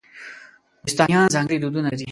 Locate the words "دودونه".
1.59-1.89